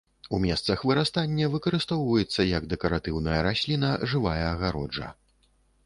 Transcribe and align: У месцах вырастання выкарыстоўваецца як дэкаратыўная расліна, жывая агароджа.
У 0.35 0.37
месцах 0.45 0.79
вырастання 0.91 1.49
выкарыстоўваецца 1.57 2.47
як 2.55 2.63
дэкаратыўная 2.73 3.39
расліна, 3.49 3.95
жывая 4.15 4.43
агароджа. 4.55 5.17